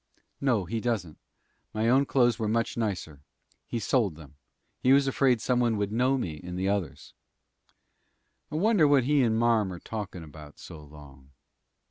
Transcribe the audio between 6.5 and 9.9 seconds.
the others." "I wonder what he and marm are